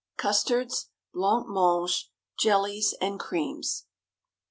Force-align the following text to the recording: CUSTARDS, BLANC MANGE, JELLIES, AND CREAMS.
CUSTARDS, 0.17 0.89
BLANC 1.13 1.45
MANGE, 1.47 2.09
JELLIES, 2.39 2.95
AND 2.99 3.19
CREAMS. 3.19 3.85